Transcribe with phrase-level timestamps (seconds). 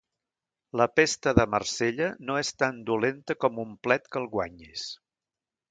[0.79, 4.93] La pesta de Marsella no és tan dolenta com un plet que el guanyis.